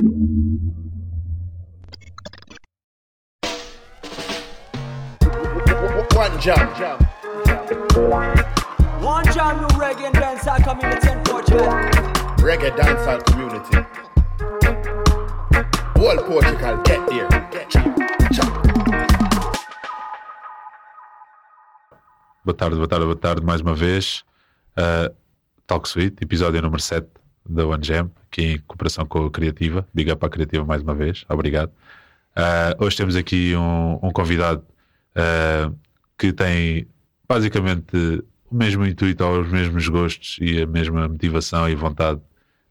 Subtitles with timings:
[0.00, 0.08] One
[6.40, 6.68] jam.
[9.02, 11.68] One jam, new reggae and dancehall community in Portugal.
[12.40, 13.76] Reggae dancehall community.
[15.98, 17.28] Whole Portugal, get there.
[17.50, 17.84] Get chop.
[22.42, 24.24] Boa tarde, boa tarde, boa tarde, mais uma vez.
[24.78, 25.10] Uh,
[25.66, 27.19] Talk Suite, episódio número 7
[27.50, 29.86] da One Jam, aqui em cooperação com a Criativa.
[29.92, 31.70] Big up à Criativa mais uma vez, obrigado.
[32.36, 34.64] Uh, hoje temos aqui um, um convidado
[35.16, 35.76] uh,
[36.16, 36.86] que tem
[37.28, 37.96] basicamente
[38.50, 42.20] o mesmo intuito, os mesmos gostos e a mesma motivação e vontade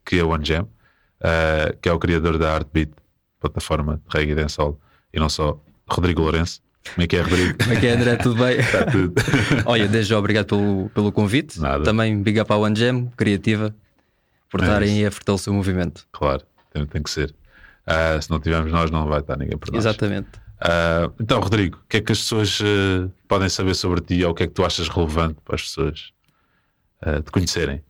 [0.05, 2.91] que a One Jam, uh, que é o criador da Artbeat,
[3.39, 4.79] plataforma de reggae e dancehall,
[5.13, 6.61] e não só, Rodrigo Lourenço.
[6.95, 7.57] Como é que é, Rodrigo?
[7.59, 8.15] Como é que é, André?
[8.15, 8.57] Tudo bem?
[8.57, 9.13] Está tudo.
[9.65, 11.59] Olha, desde já obrigado pelo, pelo convite.
[11.59, 11.83] Nada.
[11.83, 13.75] Também big up à One Jam, criativa,
[14.49, 16.07] por É a fortalecer o movimento.
[16.11, 17.33] Claro, tem, tem que ser.
[17.85, 19.83] Ah, se não tivermos nós, não vai estar ninguém por nós.
[19.85, 20.29] Exatamente.
[20.59, 24.31] Ah, então, Rodrigo, o que é que as pessoas ah, podem saber sobre ti ou
[24.31, 26.11] o que é que tu achas relevante para as pessoas
[27.23, 27.81] te conhecerem?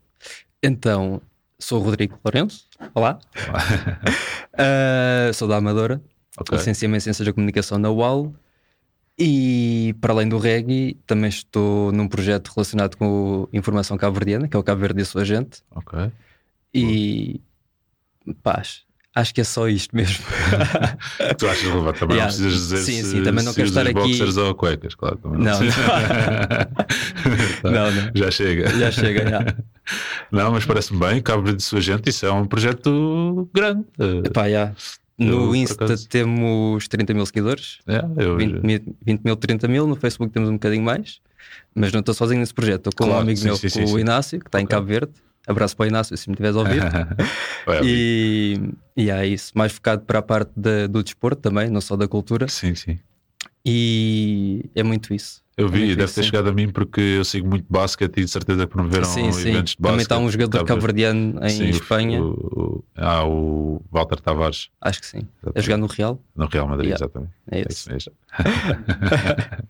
[0.61, 1.21] Então,
[1.57, 2.67] sou o Rodrigo Lourenço.
[2.93, 3.19] Olá.
[4.61, 6.01] Ah, sou da Amadora.
[6.37, 6.57] Ok.
[6.57, 8.33] Licenciei-me em Ciências da Comunicação na UAL.
[9.17, 14.59] E, para além do reggae, também estou num projeto relacionado com Informação Cabo-Verdiana, que é
[14.59, 15.61] o Cabo Verde e a sua gente.
[15.71, 16.11] Ok.
[16.73, 17.41] E,
[18.43, 18.81] paz,
[19.15, 20.23] acho que é só isto mesmo.
[21.37, 21.99] tu achas relevante?
[21.99, 22.31] Também Yeah.
[22.31, 24.95] não precisas dizer Sim, se, sim, também não se quero estar aqui- boxers ou cuecas,
[24.95, 25.17] claro.
[25.17, 25.83] também Não, precisa.
[27.61, 28.11] Tá, Não, não.
[28.15, 28.69] Já chega.
[28.77, 29.55] Já chega, já.
[30.31, 33.85] Não, mas parece-me bem, Cabo de sua gente, isso é um projeto grande.
[34.23, 34.71] Epá, já.
[35.17, 39.67] Eu, No por Insta temos 30 mil seguidores, é, eu, 20 mil, 20 mil, 30
[39.67, 39.87] mil.
[39.87, 41.19] No Facebook temos um bocadinho mais,
[41.75, 42.87] mas não estou sozinho nesse projeto.
[42.89, 43.99] Estou com Claro, um amigo sim, meu, sim, com sim, o.
[43.99, 44.75] Inácio, que está em Ok.
[44.77, 45.11] Cabo Verde.
[45.49, 46.81] Abraço para o Inácio, se me estiveres a ouvir.
[47.83, 48.59] E,
[48.95, 52.07] e é isso, mais focado para a parte da- do desporto também, não só da
[52.07, 52.47] cultura.
[52.47, 52.99] Sim, sim.
[53.65, 55.41] E é muito isso.
[55.59, 56.23] Eu É vi, deve ter sim.
[56.23, 59.49] chegado a mim porque eu sigo muito basquete e de certeza que promoveram Sim, sim.
[59.49, 60.01] eventos de Também basquete.
[60.03, 62.21] está um jogador cabo-verdiano em Sim, Espanha.
[62.21, 65.17] O, o- ah, o Walter Tavares, Acho que sim.
[65.17, 65.65] A Exatamente.
[65.65, 66.19] jogar no Real.
[66.35, 67.05] no Real Madrid, Yeah.
[67.05, 67.33] exatamente.
[67.51, 67.91] É É isso.
[67.91, 68.13] mesmo.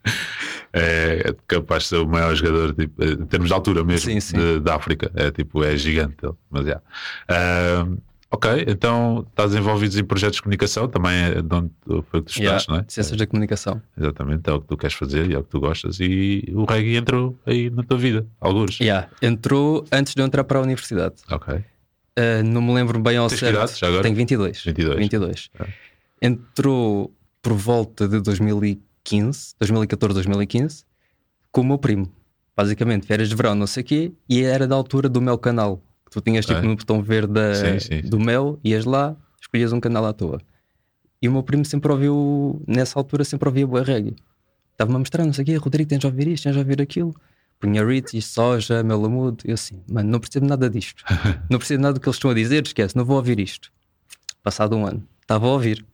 [0.74, 4.38] é capaz de ser o maior jogador tipo, em termos de altura mesmo Sim, sim.
[4.38, 5.12] de- da África.
[5.16, 6.34] É tipo, é gigante ele.
[6.52, 6.84] Mas yeah.
[7.28, 7.88] Ah,
[8.32, 11.72] ok, então estás envolvido em projetos de comunicação, também é de onde
[12.10, 12.86] foi que tu Yeah, estás, não é?
[12.88, 13.82] Ciências da Comunicação.
[13.98, 16.00] Exatamente, é o que tu queres fazer e é o que tu gostas.
[16.00, 18.80] E o reggae entrou aí na tua vida, alguns.
[18.80, 19.10] Yeah.
[19.22, 21.16] Entrou antes de eu entrar para a universidade.
[21.30, 21.56] Ok.
[21.56, 23.56] Uh, não me lembro bem ao Tens certo.
[23.56, 24.04] idade já agora?
[24.04, 24.64] Tenho 22.
[24.64, 24.98] 22.
[24.98, 25.50] 22.
[25.60, 25.74] Ok.
[26.22, 30.84] Entrou por volta de 2015, 2014, 2015,
[31.52, 32.12] com o meu primo.
[32.56, 35.82] Basicamente, férias de verão, não sei o quê, e era da altura do meu canal.
[36.12, 36.56] Tu tinhas Ok.
[36.56, 40.14] tipo no botão verde da- Sim, sim, do Mel, ias lá, escolhias um canal à
[40.14, 40.42] toa.
[41.22, 44.16] E o meu primo sempre ouviu, nessa altura, sempre ouvia boa reggae.
[44.72, 46.82] Estava-me a mostrar, não sei o quê, Rodrigo, tens de ouvir isto, tens de ouvir
[46.82, 47.14] aquilo.
[47.60, 49.44] Punha Ritz, soja, Melamudo.
[49.46, 51.04] Eu assim, mano, não percebo nada disto.
[51.52, 53.70] não percebo nada do que eles estão a dizer, esquece, não vou ouvir isto.
[54.42, 55.86] Passado um ano, estava a ouvir.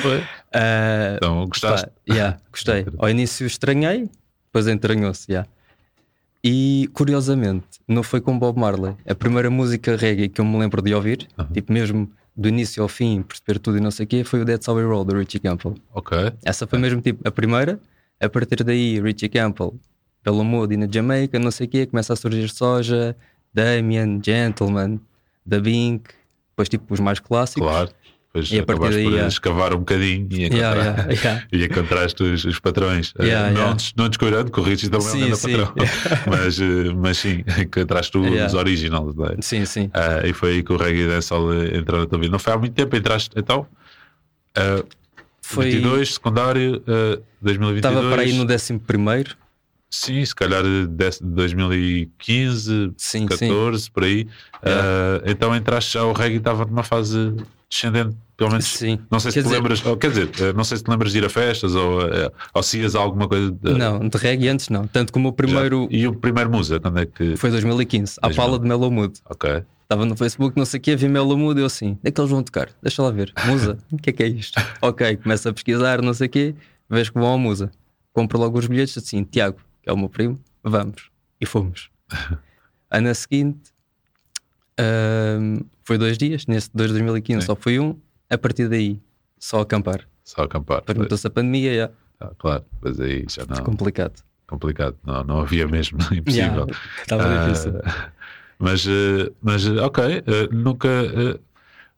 [0.00, 0.22] Foi.
[0.54, 1.86] Ah, Então gostaste?
[1.86, 2.86] pá, yeah, gostei.
[2.98, 4.08] Ao início estranhei,
[4.46, 5.30] depois entranhou-se.
[5.30, 5.48] Yeah.
[6.42, 8.96] E curiosamente, não foi com Bob Marley.
[9.06, 12.88] A primeira música reggae que eu me lembro de ouvir, tipo mesmo do início ao
[12.88, 15.16] fim, perceber tudo e não sei o quê, foi o That's How We Roll, do
[15.18, 15.74] Richie Campbell.
[15.92, 16.32] Ok.
[16.42, 17.78] Essa foi mesmo tipo a primeira.
[18.18, 19.74] A partir daí, Richie Campbell,
[20.22, 23.14] pelo mood e na Jamaica, não sei o quê, começa a surgir Soja,
[23.52, 24.98] Damien, Gentleman,
[25.44, 26.10] Da Bink,
[26.50, 27.68] depois tipo os mais clássicos.
[27.68, 27.90] Claro.
[28.32, 29.28] Depois E acabaste daí, por yeah.
[29.28, 31.46] escavar um bocadinho e encontrar, Yeah, yeah, yeah.
[31.52, 33.12] e encontraste os, os patrões.
[33.18, 33.76] Eh, Yeah, não, yeah.
[33.96, 35.52] não descuidando, Richie também é Sim, sim.
[35.58, 35.74] patrão.
[36.30, 38.56] mas, eh, mas sim, encontraste os Yeah.
[38.56, 39.16] originals.
[39.16, 39.34] não é?
[39.40, 39.90] Sim, sim.
[39.92, 42.30] Ah, e foi aí que o reggae dancehall eh, entrou na tua vida.
[42.30, 43.66] Não foi há muito tempo, entraste então?
[44.54, 44.84] ah,
[45.42, 47.76] Foi- 22, secundário, ah, 2022.
[47.78, 49.34] Estava para aí no 11 primeiro.
[49.90, 54.28] Sim, se calhar de 2015, Sim, 14, por aí.
[54.62, 57.34] Ah, então entraste já, o reggae estava numa fase
[57.70, 58.66] descendente, pelo menos.
[58.66, 58.98] Sim.
[59.10, 60.90] Não sei se Quer te dizer- lembras, ou, quer dizer, eh, não sei se te
[60.90, 63.50] lembras de ir a festas ou, eh, ou se ias a alguma coisa.
[63.52, 64.86] De, Não, de reggae antes não.
[64.86, 67.36] Tanto como o já- primeiro E o primeiro Musa, quando é que.
[67.36, 68.36] foi 2015, à 2000.
[68.44, 69.14] pala de Melo Mood.
[69.26, 69.62] Ok.
[69.82, 72.30] Estava no Facebook, não sei o que, vi Melo Mood, eu assim, é que eles
[72.30, 72.68] vão tocar?
[72.82, 73.32] Deixa lá ver.
[73.46, 74.60] Musa, o que é que é isto?
[74.82, 76.54] ok, começa a pesquisar, não sei o quê,
[76.88, 77.70] vejo que vão ao Musa.
[78.12, 81.08] Compro logo os bilhetes, assim, Tiago, que é o meu primo, vamos.
[81.40, 81.88] E fomos.
[82.92, 83.70] Ano seguinte,
[84.78, 87.46] ahm, foi dois dias, nesse de 2015 Sim.
[87.46, 87.96] só foi um,
[88.30, 88.96] a partir daí,
[89.40, 90.06] só acampar.
[90.22, 90.82] Só acampar.
[90.82, 91.90] Perguntou-se a pandemia, já,
[92.20, 93.64] Ah, claro, mas aí já não.
[93.64, 94.22] complicado.
[94.46, 94.96] Complicado.
[95.04, 96.68] Não, não havia mesmo, impossível.
[97.02, 97.72] Estava Ah, difícil.
[98.56, 100.22] mas, eh, mas eh, ok, eh,
[100.52, 100.88] nunca.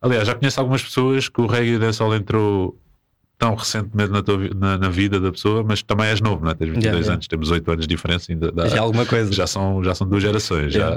[0.01, 2.75] Aliás, já conheço algumas pessoas que o reggae dancehall entrou
[3.37, 6.55] tão recentemente na, tua na, na vida da pessoa, mas também és novo, não é?
[6.55, 7.13] Tens 22 Yeah, yeah.
[7.13, 9.31] anos, temos 8 anos de diferença, ainda dá- Já alguma coisa.
[9.31, 10.95] já são, já são duas gerações, já,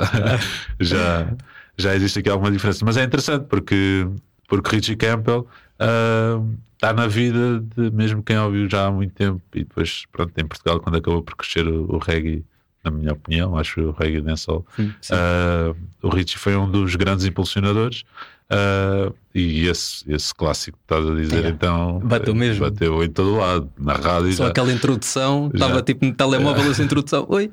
[0.81, 1.27] já,
[1.79, 2.85] já existe aqui alguma diferença.
[2.85, 4.07] Mas é interessante porque,
[4.49, 5.47] porque Richie Campbell
[5.79, 6.41] ah,
[6.75, 10.47] está na vida de mesmo quem ouviu já há muito tempo e depois, pronto, em
[10.47, 12.45] Portugal, quando acabou por crescer o, o reggae,
[12.85, 14.65] na minha opinião, acho que o reggae dancehall,
[15.11, 18.05] ah, o Richie foi um dos grandes impulsionadores.
[18.51, 21.51] ah, e esse, esse clássico que estás a dizer, Yeah.
[21.51, 22.65] então Bateu eh, mesmo.
[22.65, 24.33] bateu em todo lado, na rádio.
[24.33, 24.49] Só já.
[24.51, 25.67] aquela introdução, Já.
[25.67, 27.27] estava tipo no telemóvel essa introdução.
[27.29, 27.51] Oi,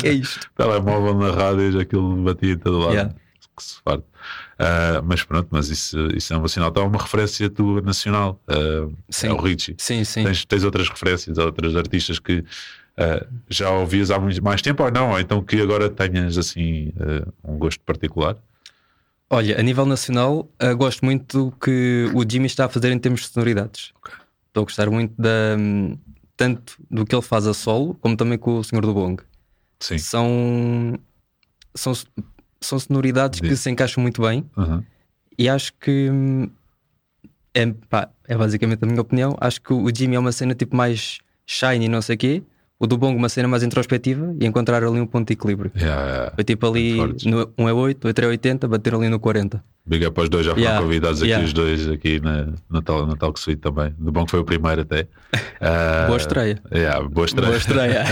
[0.00, 0.48] que é isto?
[0.56, 2.92] telemóvel na rádio, aquilo batia em todo lado.
[2.92, 3.14] Yeah.
[3.56, 4.04] Que se farde.
[4.58, 6.68] Ah, mas pronto, mas isso, isso é um sinal.
[6.68, 8.40] Está uma referência tua nacional.
[8.48, 9.28] ah, Sim.
[9.28, 9.76] é o Richie.
[9.78, 10.24] Sim, sim.
[10.24, 12.44] Tens, tens outras referências, outras artistas que
[12.96, 15.10] ah, já ouvias há muito mais tempo ou não?
[15.10, 16.92] Ou então que agora tenhas assim
[17.42, 18.36] um gosto particular?
[19.30, 22.98] Olha, a nível nacional, uh, gosto muito do que o Jimmy está a fazer em
[22.98, 23.92] termos de sonoridades.
[24.48, 25.56] Estou a gostar muito da,
[26.36, 29.20] tanto do que ele faz a solo, como também com o Senhor do Bong.
[29.80, 29.98] Sim.
[29.98, 30.98] São,
[31.74, 31.92] são,
[32.64, 34.84] são sonoridades que se encaixam muito bem Aham.
[35.38, 36.10] e acho que
[37.54, 39.36] é, pá, é basicamente a minha opinião.
[39.40, 42.42] Acho que o Jimmy é uma cena tipo mais shiny, não sei o quê.
[42.78, 45.70] O do Bong, uma cena mais introspectiva e encontrar ali um ponto de equilíbrio.
[45.76, 46.34] Yeah, yeah.
[46.34, 49.62] Foi tipo ali, no, um é 8, outro é 80, bater ali no 40.
[49.86, 53.06] Big up aos dois, já foram Yeah, convidados aqui os dois aqui na, na, tal,
[53.06, 53.94] na Talk Suite também.
[53.96, 55.06] Do que foi o primeiro até.
[55.60, 56.60] Ah, Boa estreia.
[57.10, 57.46] boa estreia.
[57.48, 58.04] Boa estreia.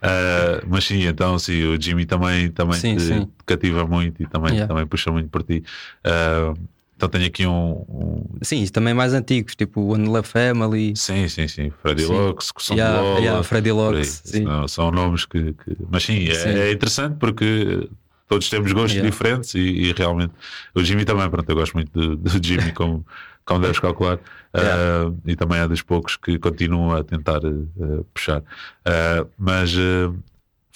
[0.00, 3.28] Ah, mas sim, então sim, o Jimmy também, também Sim, te sim.
[3.46, 4.66] cativa muito e também, Yeah.
[4.68, 5.62] também puxa muito por ti.
[6.04, 6.54] Ah,
[6.96, 11.48] então tenho aqui um, um- Sim, também mais antigos, tipo One Love Family, Sim, sim,
[11.48, 11.72] sim.
[11.82, 12.12] Freddy Sim.
[12.12, 13.72] Locks, Som Yeah, Lola, yeah, Freddy.
[13.72, 14.22] Locks.
[14.24, 16.48] São, são nomes que, que- Mas sim, é, Sim.
[16.50, 17.88] é interessante porque
[18.28, 19.10] todos temos gostos Yeah.
[19.10, 20.32] diferentes e, e realmente
[20.74, 23.04] o Jimmy também, pronto, eu gosto muito do, do Jimmy, como,
[23.44, 24.18] como deves calcular.
[24.54, 25.08] Yeah.
[25.08, 28.42] Ah, e também é dos poucos que continuam a tentar ah, puxar.
[28.84, 29.74] Ah, mas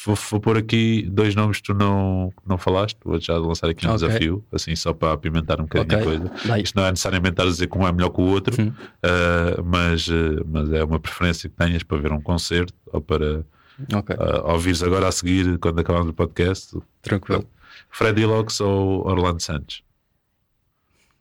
[0.04, 3.86] vou, vou pôr aqui dois nomes que tu não, não falaste, vou já lançar aqui
[3.86, 4.06] um Ok.
[4.06, 6.00] desafio, assim só para apimentar um bocadinho Ok.
[6.00, 6.58] a coisa.
[6.62, 9.64] Isto não é necessariamente estar a dizer que um é melhor que o outro, uh,
[9.64, 13.44] mas, uh, mas é uma preferência que tenhas para ver um concerto ou para
[13.92, 17.44] Ok, uh, ouvires agora a seguir, quando acabarmos o podcast, tranquilo.
[17.90, 19.82] Freddy Locks ou Orlando Santos?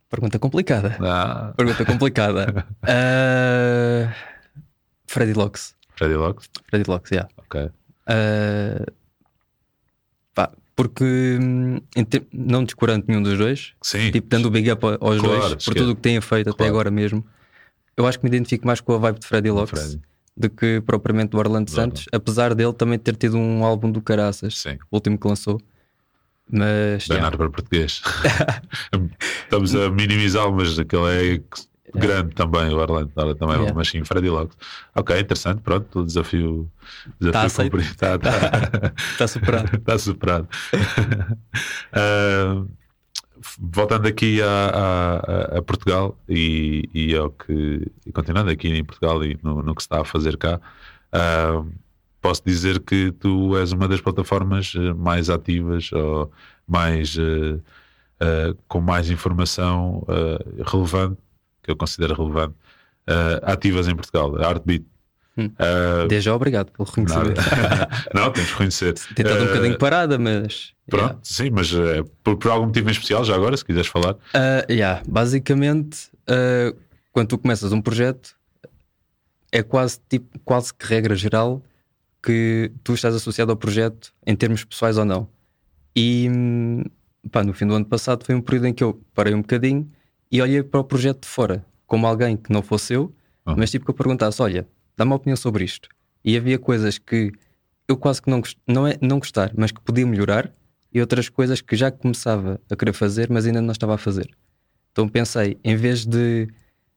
[0.09, 0.95] Pergunta complicada.
[1.01, 2.65] Ah, Pergunta complicada.
[2.83, 4.13] Ah,
[5.07, 5.75] Freddy Locks.
[5.95, 6.49] Freddy Locks?
[6.69, 7.29] Freddy Locks, yeah.
[7.37, 7.69] Ok.
[8.07, 8.85] Ah,
[10.33, 11.79] pá, porque hum,
[12.09, 14.11] ter- não descurando nenhum dos dois, Sim.
[14.11, 16.57] tipo dando o big up aos Claro, dois por tudo o que têm feito até
[16.57, 16.71] Claro.
[16.71, 17.25] agora mesmo.
[17.97, 19.97] Eu acho que me identifico mais com a vibe de Freddy Locks
[20.35, 24.01] do que propriamente do Orlando Do Santos, apesar dele também ter tido um álbum do
[24.01, 24.77] Caraças, Sim.
[24.91, 25.61] o último que lançou.
[26.49, 28.01] Mas yeah, Bernardo para português.
[29.43, 31.41] Estamos a minimizá-lo, mas aquele é
[31.97, 33.11] grande também, o Orlando.
[33.15, 33.73] Ora, também, Yeah.
[33.73, 34.55] Mas sim, Freddy Locks.
[34.95, 35.61] Ok, interessante.
[35.61, 36.69] Pronto, o desafio,
[37.19, 37.71] desafio Tá aceito.
[37.71, 37.95] cumprido.
[37.95, 38.93] Tá, tá.
[39.11, 39.75] está superado.
[39.77, 40.47] Está superado.
[41.93, 42.63] Ah,
[43.59, 49.23] voltando aqui a, a- a- Portugal e, e ao que e continuando aqui em Portugal
[49.23, 50.59] e no, no que se está a fazer cá,
[51.11, 51.63] ah,
[52.25, 56.31] posso dizer que tu és uma das plataformas eh, mais ativas ou
[56.67, 57.59] mais eh,
[58.19, 61.21] eh, com mais informação eh, relevante,
[61.61, 62.55] que eu considero relevante,
[63.43, 64.83] ativas em Portugal, Artbeat.
[65.37, 65.51] Hum.
[66.07, 67.41] Desde já obrigado pelo reconhecimento.
[68.15, 68.93] Não, temos que reconhecer.
[68.93, 70.73] Tem estado um bocadinho parada, mas.
[70.89, 71.19] Pronto, yeah.
[71.21, 71.71] sim, mas
[72.23, 74.15] por, por algum motivo em especial, já agora, se quiseres falar.
[74.33, 76.09] Ah, yeah, Basicamente,
[77.11, 78.35] quando tu começas um projeto,
[79.51, 81.61] é quase, tipo, quase que regra geral
[82.25, 85.29] que tu estás associado ao projeto em termos pessoais ou não.
[85.95, 86.27] E
[87.31, 89.89] pá, no fim do ano passado foi um período em que eu parei um bocadinho
[90.31, 93.13] e olhei para o projeto de fora, como alguém que não fosse eu,
[93.47, 93.53] Uhum.
[93.57, 94.67] mas tipo que eu perguntasse: olha,
[94.97, 95.87] dá-me uma opinião sobre isto.
[96.23, 97.31] E havia coisas que
[97.87, 100.51] eu quase que não, não é não gostar, mas que podia melhorar,
[100.91, 104.35] e outras coisas que já começava a querer fazer, mas ainda não estava a fazer.
[104.91, 106.47] Então pensei, em vez de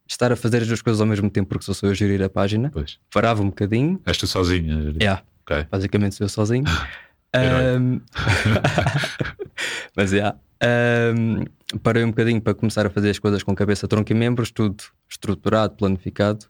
[0.08, 2.22] estar a fazer as duas coisas ao mesmo tempo, porque só sou eu a gerir
[2.22, 2.98] a página, Pois.
[3.12, 4.94] parava um bocadinho, És tu sozinho.
[5.00, 5.66] yeah, Ok.
[5.70, 6.64] basicamente sou eu sozinho.
[7.34, 8.00] Ahm,
[9.94, 11.44] mas yeah, ahm,
[11.82, 14.82] parei um bocadinho para começar a fazer as coisas com cabeça, tronco e membros, tudo
[15.08, 16.46] estruturado, planificado,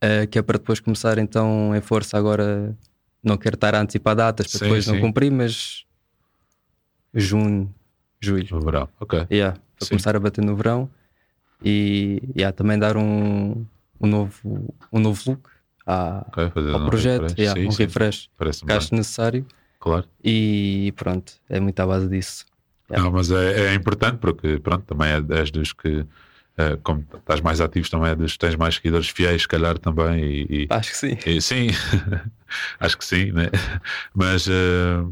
[0.00, 2.76] ah, que é para depois começar então em força agora.
[3.22, 4.92] Não quero estar a antecipar datas para Sim, depois sim.
[4.92, 5.84] não cumprir, mas
[7.14, 7.72] junho,
[8.20, 8.46] julho.
[8.50, 8.88] No verão.
[9.00, 9.26] Ok.
[9.30, 9.88] Yeah, para Sim.
[9.90, 10.88] começar a bater no verão
[11.64, 13.64] e yeah, também dar um,
[14.00, 15.48] um, novo, um novo look
[15.86, 17.38] à- Ok, fazer ao um projeto, refresh.
[17.38, 17.82] yeah, Sim, um sim.
[17.84, 18.30] refresh
[18.66, 19.46] que acho necessário
[19.80, 20.06] Claro.
[20.22, 22.44] e pronto, é muito à base disso.
[22.90, 26.06] Não, mas é, é importante porque, pronto, também é, és dos que,
[26.56, 29.78] eh, como estás mais ativo, também é dos que tens mais seguidores fiéis, se calhar
[29.78, 30.24] também.
[30.24, 31.18] E, e- Acho que sim.
[31.26, 31.66] e sim,
[32.80, 33.50] acho que sim, né?
[34.14, 35.04] Mas eh,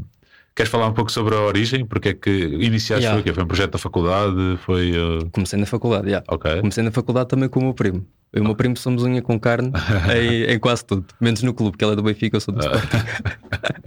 [0.57, 1.85] queres falar um pouco sobre a origem?
[1.85, 3.13] Porque é que iniciaste Yeah.
[3.13, 3.33] foi o quê?
[3.33, 4.59] Foi um projeto da faculdade?
[4.65, 4.91] Foi.
[4.91, 6.23] eh, Comecei na faculdade, já.
[6.29, 6.61] ok.
[6.61, 8.07] Comecei na faculdade também com o meu primo.
[8.33, 9.71] Eu e o meu primo somos unha com carne
[10.19, 11.07] em, em quase tudo.
[11.21, 12.89] Menos no clube, que ele é do Benfica, eu sou do Sporting.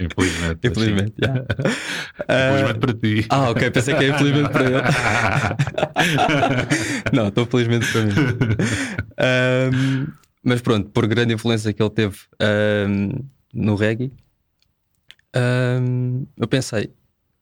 [0.00, 0.58] Infelizmente.
[0.64, 1.14] Infelizmente.
[1.20, 1.34] já.
[2.24, 3.26] Infelizmente para ti.
[3.28, 4.82] Ah, ok, pensei que era infelizmente para ele.
[7.12, 8.12] Não, estou felizmente para mim.
[9.18, 10.06] Ahm,
[10.42, 13.10] mas pronto, por grande influência que ele teve ahm,
[13.52, 14.10] no reggae,
[15.34, 16.92] ahm, eu pensei,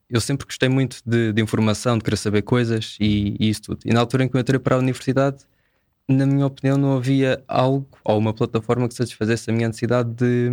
[0.09, 3.81] eu sempre gostei muito de, de informação, de querer saber coisas e, e isso tudo.
[3.85, 5.45] E na altura em que eu entrei para a universidade,
[6.09, 10.51] na minha opinião, não havia algo ou uma plataforma que satisfazesse a minha necessidade de,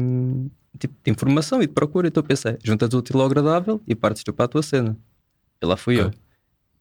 [0.77, 2.07] tipo, de informação e de procura.
[2.07, 4.97] Então eu pensei, juntas o útil ao agradável e partes tu para a tua cena.
[5.61, 6.05] E lá fui Ok.
[6.07, 6.11] eu.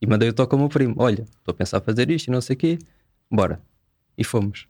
[0.01, 2.41] E mandei o toque ao meu primo: Olha, estou a pensar fazer isto e não
[2.41, 2.79] sei o quê,
[3.31, 3.61] bora.
[4.17, 4.67] E fomos.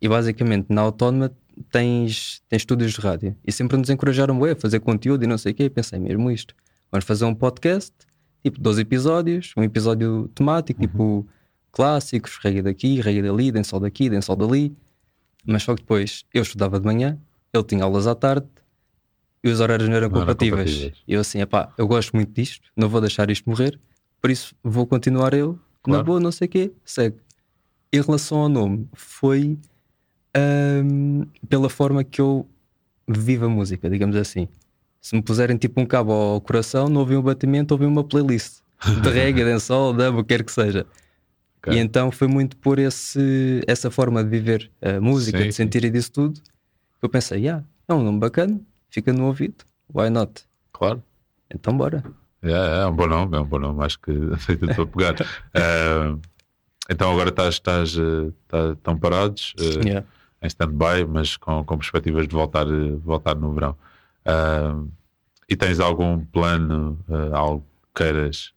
[0.00, 1.32] E basicamente na Autónoma
[1.70, 5.52] tens, tens estúdios de rádio e sempre nos encorajaram a fazer conteúdo e não sei
[5.52, 5.64] o quê.
[5.64, 6.54] E pensei mesmo isto:
[6.90, 7.92] vamos fazer um podcast,
[8.42, 11.26] tipo 12 episódios, um episódio temático, tipo
[11.72, 14.74] clássicos, reggae daqui, reggae dali, dancehall daqui, dancehall dali.
[15.44, 17.18] Mas só que depois eu estudava de manhã,
[17.52, 18.46] ele tinha aulas à tarde
[19.44, 20.70] e os horários não eram Não compatíveis.
[20.70, 21.02] compatíveis.
[21.06, 23.78] E eu assim, epá, eu gosto muito disto, não vou deixar isto morrer,
[24.20, 25.52] por isso vou continuar eu,
[25.86, 26.04] na Claro.
[26.04, 27.16] boa, não sei o quê, segue.
[27.92, 29.56] Em relação ao nome, foi
[30.36, 32.46] ahm, pela forma que eu
[33.08, 34.48] vivo a música, digamos assim.
[35.00, 38.60] Se me puserem tipo um cabo ao coração, não ouvi um batimento, ouvi uma playlist
[39.02, 40.86] de reggae, dancehall, dub, o que quer que seja.
[41.58, 41.72] Ok.
[41.72, 45.62] E então foi muito por esse, essa forma de viver a música, Sim, de sim.
[45.64, 49.64] sentir e disso tudo, que eu pensei, yeah, é um nome bacana, fica no ouvido,
[49.92, 50.42] why not?
[50.72, 51.02] Claro.
[51.54, 52.02] Então bora.
[52.42, 55.14] É, é um bom nome, é um bom nome, acho que feito para pegar.
[55.54, 56.16] Eh,
[56.90, 60.06] então agora estás, estás, eh, estão parados eh, Yeah.
[60.46, 63.76] Em stand-by, mas com, com perspectivas de voltar, eh, voltar no verão.
[64.24, 64.76] Ah,
[65.48, 68.52] e tens algum plano, eh, algo que queiras,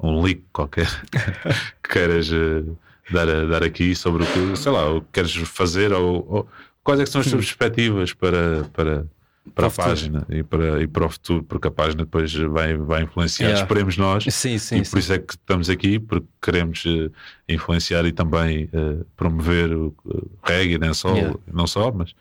[0.00, 0.88] um leak qualquer
[1.82, 2.64] que queiras eh,
[3.10, 6.48] dar, dar aqui sobre o que, sei lá, o que queres fazer ou, ou
[6.82, 9.06] quais é que são as tuas perspectivas para, para,
[9.44, 9.52] para.
[9.54, 9.88] Para a futuro.
[9.88, 13.62] página e para, e para o futuro, porque a página depois vai, vai influenciar, Yeah.
[13.64, 14.90] esperemos nós, Sim, sim, e sim.
[14.90, 17.10] por isso é que estamos aqui, porque queremos eh,
[17.48, 21.38] influenciar e também eh, promover o o reggae, não só, Yeah.
[21.52, 22.14] não só mas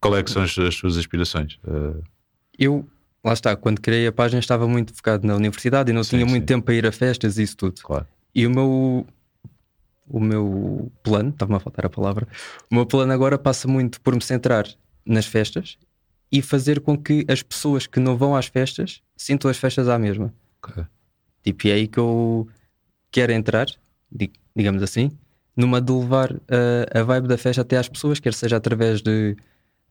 [0.00, 1.58] qual é que são as, as suas aspirações?
[2.58, 2.86] Eu,
[3.24, 6.26] lá está, quando criei a página estava muito focado na universidade e não Sim, tinha
[6.26, 6.46] muito sim.
[6.46, 7.80] tempo para ir a festas e isso tudo.
[7.82, 8.06] claro.
[8.34, 9.06] E o meu,
[10.08, 12.28] o meu plano, estava-me a faltar a palavra,
[12.70, 14.66] o meu plano agora passa muito por me centrar
[15.04, 15.78] nas festas
[16.30, 19.98] e fazer com que as pessoas que não vão às festas sintam as festas à
[19.98, 20.32] mesma.
[20.62, 20.84] ok.
[21.42, 22.48] Tipo, e é aí que eu
[23.12, 23.66] quero entrar,
[24.10, 25.10] di- digamos assim,
[25.56, 26.40] numa de levar uh,
[26.98, 29.36] a vibe da festa até às pessoas, quer seja através de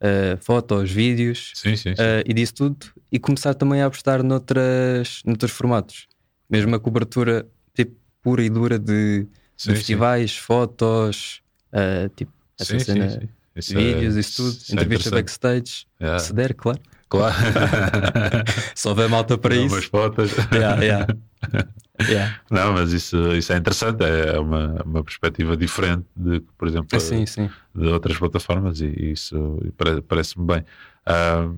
[0.01, 2.01] uh, fotos, vídeos Sim, sim, sim.
[2.01, 6.07] uh, e disso tudo, e começar também a apostar noutras, noutros formatos.
[6.49, 9.75] Mesmo a cobertura tipo, pura e dura de, Sim, sim.
[9.75, 11.41] festivais, fotos,
[11.71, 13.29] uh, tipo, essa Sim, sim, cena, sim.
[13.55, 16.19] É- vídeos, isso tudo, isso é entrevista backstage, Yeah.
[16.19, 16.79] se der, claro.
[17.07, 17.35] Claro.
[18.73, 19.75] Se houver malta para Dá isso.
[19.75, 20.31] Umas fotos.
[20.51, 21.07] Yeah, yeah.
[22.09, 22.39] Yeah.
[22.49, 27.23] Não, mas isso, isso é interessante, é uma, uma perspectiva diferente de, por exemplo, Sim,
[27.27, 27.51] sim.
[27.75, 30.65] de outras plataformas e, e isso pare- parece-me bem.
[31.05, 31.51] Ah,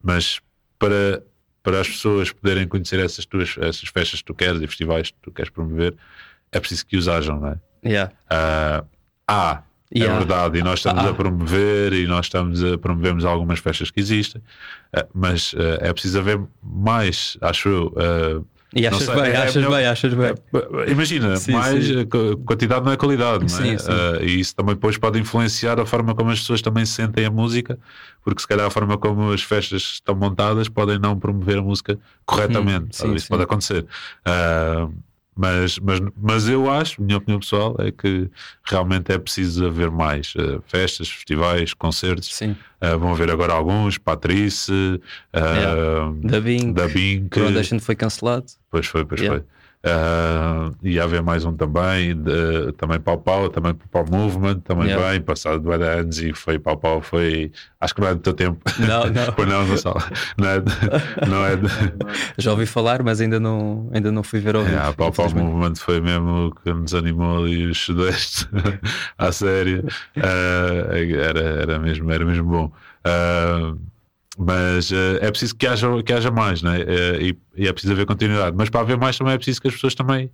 [0.00, 0.40] mas
[0.78, 1.24] para,
[1.60, 5.16] para as pessoas poderem conhecer essas tuas essas festas que tu queres e festivais que
[5.20, 5.96] tu queres promover,
[6.52, 7.56] é preciso que os hajam, não é?
[7.84, 8.12] Yeah.
[8.28, 8.84] Ah,
[9.26, 9.62] há,
[9.94, 10.18] é Yeah.
[10.18, 11.10] verdade, e nós estamos Ah.
[11.10, 14.40] a promover e nós estamos a promovemos algumas festas que existem,
[14.94, 17.94] ah, mas ah, é preciso haver mais, acho eu.
[17.96, 18.42] ah,
[18.72, 20.34] E achas sei, bem, é a achas melhor- bem, achas bem.
[20.92, 22.00] Imagina, Sim, mais sim.
[22.00, 23.78] eh, qu- quantidade não é qualidade, não é?
[23.78, 23.86] Sim.
[23.90, 27.30] Ah, e isso também depois pode influenciar a forma como as pessoas também sentem a
[27.32, 27.76] música,
[28.24, 31.98] porque se calhar a forma como as festas estão montadas podem não promover a música
[32.24, 33.04] corretamente.
[33.04, 33.84] Hum, isso pode acontecer.
[34.24, 34.86] Ah,
[35.40, 38.30] mas, mas, mas eu acho, minha opinião pessoal, é que
[38.64, 42.34] realmente é preciso haver mais eh, festas, festivais, concertos.
[42.34, 42.54] Sim.
[42.78, 45.00] Ah, vão haver agora alguns, Patrice,
[45.32, 48.46] ah, Da Bing, da Bink, Foundation foi cancelado.
[48.70, 49.40] Pois foi, pois Yeah.
[49.40, 49.59] foi.
[49.82, 55.10] Ah, e haver mais um também, de- também Pau Pau, também Pau Movement, também Yeah.
[55.10, 58.34] bem, passado de anos e foi Pau Pau, foi, acho que não é do teu
[58.34, 58.60] tempo.
[58.78, 59.32] Não, não.
[59.34, 60.02] Pois não, Gonçalo.
[60.36, 60.72] Não é, de-
[61.30, 61.66] não é de,
[62.36, 64.74] Já ouvi falar, mas ainda não, ainda não fui ver ao vivo.
[64.74, 65.30] Yeah, Pau Pau.
[65.34, 68.46] Movement foi mesmo o que nos animou ali os sudeste
[69.16, 69.82] à série.
[70.16, 72.72] Ah, era, era, mesmo, era mesmo bom.
[73.02, 73.72] Ah,
[74.38, 76.80] mas eh, é preciso que haja, que haja mais, né?
[76.80, 78.56] Eh, e, e é preciso haver continuidade.
[78.56, 80.30] Mas para haver mais também é preciso que as pessoas também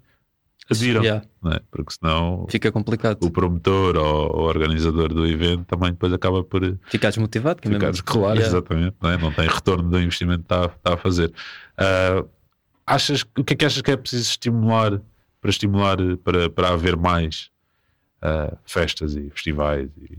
[0.71, 1.25] adiram, Yeah.
[1.43, 1.61] né?
[1.71, 3.23] porque senão Fica complicado.
[3.23, 7.63] o promotor ou o organizador do evento também depois acaba por Ficar desmotivado.
[7.63, 8.47] Que é ficar mesmo- claro, Yeah.
[8.59, 9.17] exatamente, não, é?
[9.19, 11.33] não tem retorno do investimento que está, está a fazer.
[11.79, 12.25] Ah,
[12.87, 15.01] achas, o que é que achas que é preciso estimular
[15.41, 17.49] para estimular para, para haver mais
[18.21, 20.19] ah, festas e festivais e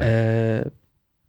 [0.00, 0.70] Eh,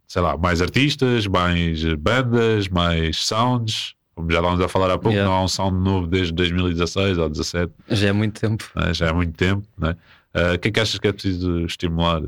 [0.06, 3.94] sei lá, mais artistas, mais bandas, mais sounds?
[4.14, 5.28] Como já estávamos a falar há pouco, Yeah.
[5.28, 8.70] não há um sound novo desde 2016 ou 2017, já é muito tempo.
[8.76, 8.94] né?
[8.94, 9.66] já é muito tempo.
[9.76, 9.96] Né?
[10.32, 12.22] Ah, o que é que achas que é preciso estimular?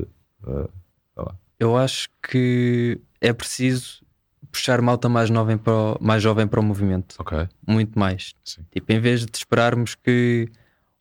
[0.45, 0.67] Ah,
[1.59, 4.05] Eu acho que é preciso
[4.51, 7.15] puxar malta mais, nova para o- mais jovem para o movimento.
[7.19, 8.33] ok, Muito mais.
[8.43, 8.61] sim.
[8.71, 10.49] Tipo, em vez de esperarmos que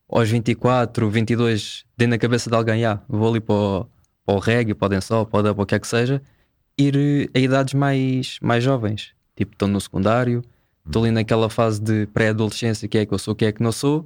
[0.09, 3.87] aos 24, 22 dê na cabeça de alguém, ah, vou ali para o,
[4.25, 6.23] para o reggae, para o dancehall, para o dub, o que é que seja,
[6.79, 9.13] ir eh, a idades mais, mais jovens.
[9.37, 10.43] Tipo, estão no secundário,
[10.87, 13.73] estou ali naquela fase de pré-adolescência, que é que eu sou, que é que não
[13.73, 14.05] sou.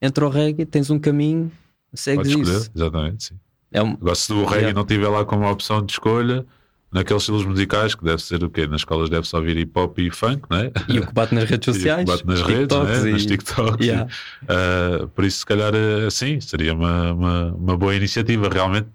[0.00, 1.50] Entra o reggae, tens um caminho,
[1.92, 2.70] segues Podes escolher, isso.
[2.74, 3.34] exatamente, sim.
[3.72, 4.72] É um, Agora, se o reggae Yeah.
[4.74, 6.46] não tiver lá como opção de escolha,
[6.92, 8.66] naqueles estilos musicais, que deve ser o quê?
[8.66, 10.70] Nas escolas deve-se ouvir hip hop e funk, né?
[10.88, 13.08] e o que bate nas redes E o que sociais, bate nas redes, né?
[13.10, 13.86] e- nos TikToks.
[13.86, 14.08] Yeah.
[14.44, 18.88] Uh, por isso, se calhar, uh, sim, seria uma, uma, uma boa iniciativa, realmente,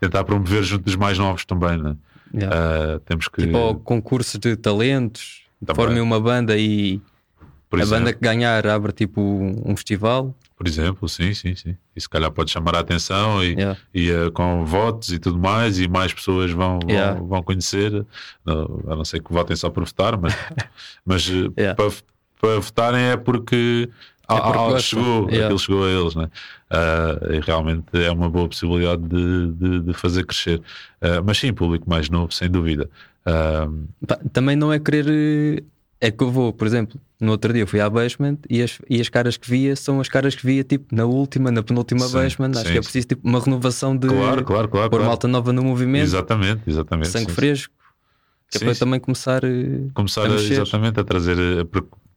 [0.00, 1.76] tentar promover junto dos mais novos também.
[1.78, 1.94] Né?
[2.34, 2.96] Yeah.
[2.96, 5.76] Uh, temos que, Tipo, concursos de talentos, Também.
[5.76, 7.00] formem uma banda e
[7.70, 10.34] por, a exemplo, banda que ganhar abre tipo um festival.
[10.56, 11.76] por exemplo, sim, sim, sim.
[11.94, 13.78] E se calhar pode chamar a atenção e, Yeah.
[13.94, 17.20] e uh, com votos e tudo mais, e mais pessoas vão, vão, Yeah.
[17.20, 18.04] vão conhecer,
[18.44, 20.34] não, a não ser que votem só por votar, mas,
[21.04, 21.74] mas Yeah.
[21.74, 21.90] para,
[22.40, 23.88] para votarem é porque.
[24.28, 24.80] É gostam.
[24.80, 25.44] chegou, Yeah.
[25.44, 26.28] aquilo chegou a eles, né?
[26.70, 30.58] Uh, e realmente é uma boa possibilidade de, de, de fazer crescer.
[31.00, 32.88] Uh, mas sim, público mais novo, sem dúvida.
[33.26, 33.86] Uh,
[34.32, 35.06] também não é querer.
[35.08, 35.62] eh,
[36.00, 39.00] É que eu vou, por exemplo, no outro dia fui à basement e as, e
[39.00, 42.12] as caras que via são as caras que via tipo na última, na penúltima Sim,
[42.12, 42.50] basement.
[42.50, 44.90] Acho sim, que é preciso tipo uma renovação de claro, claro, claro.
[44.90, 45.04] pôr claro.
[45.06, 47.08] malta nova no movimento, Exatamente, exatamente.
[47.08, 47.72] sangue sim, fresco,
[48.50, 51.64] que é para também começar eh, Começar a a, exatamente a trazer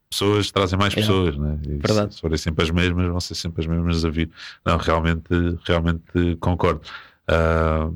[0.10, 1.08] pessoas trazem mais Yeah.
[1.14, 1.60] pessoas, né?
[1.66, 2.16] E Verdade.
[2.16, 4.30] Se, forem sempre as mesmas, vão ser sempre as mesmas a vir.
[4.66, 5.24] Não, realmente,
[5.66, 6.82] realmente concordo.
[7.28, 7.90] Ah,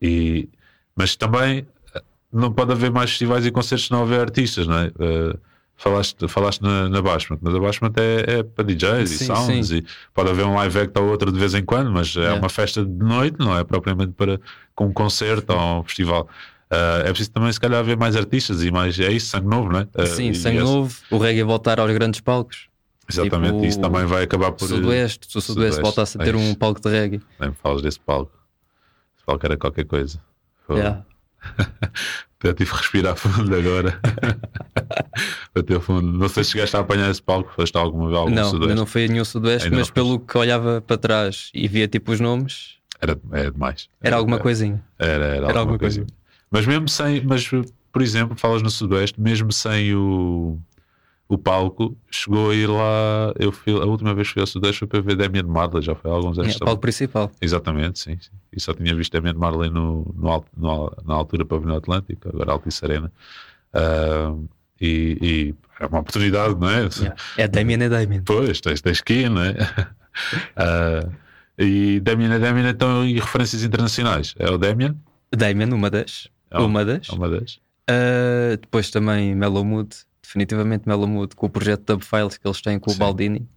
[0.00, 0.48] e,
[0.96, 2.02] mas também eh,
[2.32, 4.90] não pode haver mais festivais e concertos se não houver artistas, não é?
[4.98, 5.38] Ah,
[5.80, 9.68] Falaste, falaste na, na Bashment, mas a Bashment é, é para DJs e Sim, sounds
[9.68, 9.76] sim.
[9.76, 12.40] e pode haver um live act ou outro de vez em quando, mas é Yeah.
[12.40, 14.40] uma festa de noite, não é propriamente para
[14.74, 16.28] com um concerto ou um festival.
[16.70, 18.98] Ah, é preciso também, se calhar, haver mais artistas e mais.
[19.00, 19.88] É isso, sangue novo, não é?
[19.94, 22.68] Ah, Sim, sangue novo, o reggae voltar aos grandes palcos.
[23.10, 24.68] Exatamente, Tipo, isso também vai acabar por.
[24.68, 25.82] Sudoeste, se o Sudoeste Sudoeste.
[25.82, 26.40] voltasse a ter Ai.
[26.42, 27.22] um palco de reggae.
[27.40, 28.32] Nem me falas desse palco.
[29.16, 30.20] Esse palco era qualquer coisa.
[30.66, 31.04] Foi- Yeah.
[32.40, 33.98] Até tive que respirar fundo agora.
[35.54, 36.18] Bateu fundo.
[36.18, 38.76] Não sei se chegaste a apanhar esse palco, foste alguma vez algum Não, Sudoeste.
[38.76, 41.88] não fui a nenhum Sudoeste, Ainda não mas pelo que olhava para trás e via
[41.88, 43.88] tipo os nomes, Era, era demais.
[44.00, 44.84] era alguma era, coisinha.
[44.98, 46.00] Era, era, alguma, alguma coisa.
[46.00, 46.14] coisa.
[46.50, 47.48] Mas mesmo sem, mas
[47.92, 50.58] por exemplo, falas no Sudoeste, mesmo sem o,
[51.28, 53.32] o palco, chegou a ir lá.
[53.38, 55.94] Eu fui, a última vez que fui ao Sudoeste foi para ver Damien Marley, já
[55.94, 56.56] foi há alguns anos.
[56.56, 57.30] É, palco principal.
[57.40, 58.30] Exatamente, sim, sim.
[58.52, 62.84] E só tinha visto Damien Marley no, no, no, na altura Pavilhão Atlântico, agora Altice
[62.84, 63.12] Arena.
[63.72, 64.34] Ah,
[64.80, 66.88] e, e é uma oportunidade, não é?
[67.36, 68.22] É Damien, é Damien.
[68.22, 69.54] Pois, tens, tens que ir, não é?
[70.56, 71.08] Ah,
[71.56, 74.34] e Damien é Damien, então, e referências internacionais?
[74.36, 75.00] É o Damien?
[75.30, 76.28] Damien, uma das.
[76.50, 77.08] É um- uma das.
[77.08, 77.54] É uma das.
[77.90, 79.88] Uh, depois também Mellow Mood,
[80.22, 82.96] definitivamente Mellow Mood, com o projeto Dub Files que eles têm com Sim.
[82.96, 83.48] o Baldini.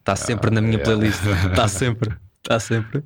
[0.00, 0.84] Está sempre na minha yeah.
[0.84, 1.20] playlist.
[1.50, 2.14] Está sempre.
[2.42, 3.02] Está sempre.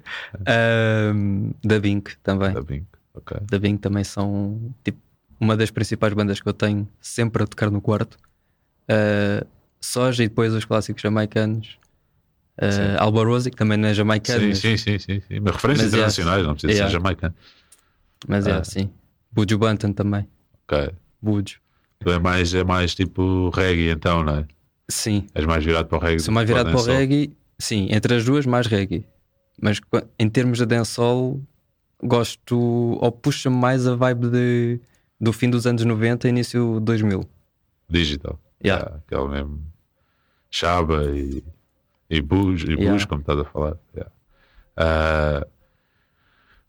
[1.15, 2.53] Um, da Bink também.
[2.53, 3.37] Da Bink, ok.
[3.49, 4.99] Da Bink também são tipo,
[5.39, 8.19] uma das principais bandas que eu tenho sempre a tocar no quarto.
[8.91, 9.47] Uh,
[9.81, 11.79] Soja e depois os clássicos jamaicanos.
[12.61, 12.81] Sim.
[12.97, 15.41] Uh, Alba Rose, que também não é jamaicano, Sim, mas, sim, sim, sim, sim.
[15.41, 15.99] Mas referências Mas, yeah.
[15.99, 16.91] internacionais, não precisa Yeah.
[16.91, 17.35] ser jamaicano.
[18.27, 18.59] mas é Ah.
[18.61, 18.91] assim.
[19.37, 20.27] Buju Banton também.
[20.67, 20.91] Ok.
[21.23, 21.61] Buju.
[22.01, 24.47] Tu é mais, é mais tipo reggae, então, não é?
[24.89, 26.21] Sim, És mais virado para o reggae.
[26.21, 26.99] Sou mais virado para o dancehall.
[26.99, 29.07] reggae, sim, entre as duas, mais reggae.
[29.61, 29.81] Mas
[30.19, 31.41] em termos de dancehall,
[32.03, 32.57] gosto
[33.01, 34.81] ou puxa mais a vibe de,
[35.21, 37.29] do fim dos anos 90 e início 2000.
[37.89, 38.39] Digital.
[38.65, 38.85] Yeah.
[38.85, 39.63] Yeah, aquele mesmo.
[40.51, 41.43] Chaba e,
[42.09, 42.93] e Bush, e Yeah.
[42.93, 43.77] Bush, como estás a falar.
[43.95, 44.13] Yeah.
[44.77, 45.47] Ah,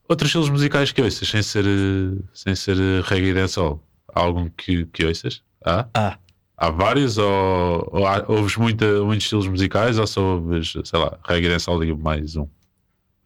[0.08, 3.84] outros estilos musicais que ouças, sem ser, eh, sem ser eh, reggae e dancehall?
[4.14, 5.42] Há algum que, que ouças?
[5.66, 5.88] Há?
[5.94, 6.18] Ah,
[6.60, 7.18] Há vários?
[7.20, 10.00] Ou, ou há- ouves muita, muitos estilos musicais?
[10.00, 12.48] Ou só ouves, sei lá, reggae e dancehall e mais um?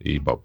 [0.04, 0.44] E pop?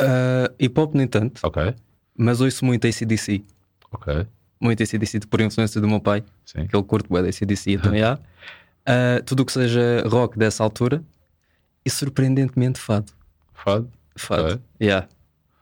[0.00, 1.74] ah, hip hop nem tanto, Ok,
[2.16, 3.44] mas ouço muito ACDC.
[3.92, 4.26] ok.
[4.60, 6.66] muito ACDC por influência do meu pai, Sim.
[6.66, 8.20] que ele curte da ACDC então, yeah.
[8.86, 11.02] Ah, tudo o que seja rock dessa altura
[11.84, 13.12] e surpreendentemente fado.
[13.52, 13.90] Fado.
[14.16, 14.42] Fado.
[14.54, 14.60] Ok.
[14.80, 15.06] Yeah.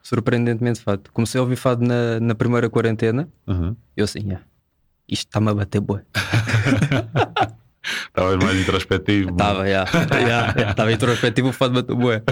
[0.07, 1.09] Surpreendentemente fado.
[1.11, 3.27] Comecei a ouvir fado na, na primeira quarentena.
[3.45, 3.75] Uhum.
[3.95, 4.41] Eu assim, yeah,
[5.05, 6.01] isto está-me a bater boa.
[8.07, 9.31] Estavas mais introspectivo.
[9.31, 9.89] Estava, yeah.
[10.13, 10.71] yeah, yeah.
[10.71, 12.23] Estava introspectivo, o fado bateu boa.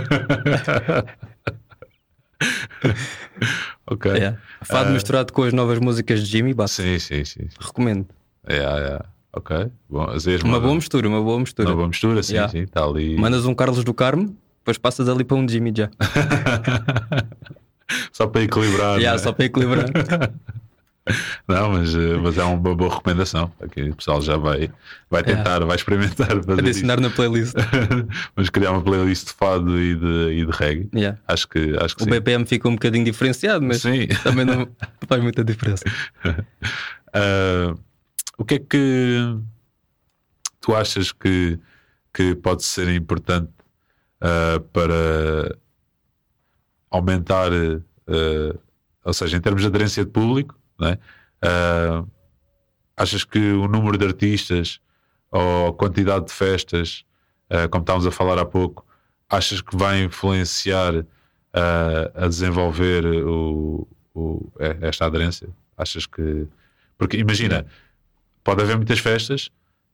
[3.87, 4.11] Ok.
[4.11, 4.37] Yeah.
[4.63, 6.71] Fado misturado com as novas músicas de Jimmy, bate.
[6.71, 7.47] Sim, sim, sim.
[7.59, 8.07] Recomendo.
[8.49, 9.05] Yeah, yeah.
[9.33, 9.69] Ok.
[9.89, 11.69] Bom, às vezes Uma boa mistura, uma boa mistura.
[11.69, 12.51] uma boa mistura, sim, Yeah.
[12.51, 12.59] sim.
[12.63, 13.15] Está ali.
[13.17, 15.91] Mandas um Carlos do Carmo, depois passas ali para um Jimmy já.
[18.11, 18.97] Só para equilibrar.
[18.97, 19.17] Yeah, né?
[19.19, 19.85] só para equilibrar.
[21.47, 23.51] Não, mas, eh, mas é uma boa recomendação.
[23.61, 24.71] Aqui o pessoal já vai,
[25.07, 27.53] vai tentar, vai experimentar Adicionar na playlist.
[27.55, 28.07] isso.
[28.35, 30.89] Vamos criar uma playlist de fado e de, e de reggae.
[30.95, 31.19] Yeah.
[31.27, 32.09] Acho que, acho que O sim.
[32.09, 34.07] BPM fica um bocadinho diferenciado, mas Sim.
[34.23, 34.67] também não
[35.07, 35.83] faz muita diferença.
[37.13, 37.75] Ah,
[38.35, 39.37] o que é que
[40.59, 41.59] tu achas que,
[42.11, 43.49] que pode ser importante
[44.25, 45.57] ah, para
[46.89, 47.51] aumentar,
[48.07, 48.57] ah,
[49.03, 50.97] ou seja, em termos de aderência de público, é?
[51.41, 52.03] Ah,
[52.97, 54.79] achas que o número de artistas
[55.31, 57.05] ou a quantidade de festas,
[57.71, 58.85] como estávamos a falar há pouco,
[59.29, 61.05] achas que vai influenciar
[62.15, 65.49] a desenvolver o, o- eh, esta aderência?
[65.77, 66.47] Achas que.
[66.97, 67.65] Porque imagina,
[68.43, 69.49] pode haver muitas festas,